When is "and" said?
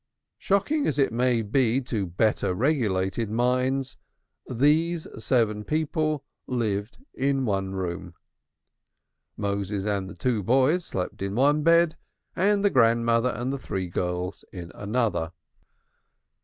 9.85-10.09, 12.35-12.65, 13.29-13.53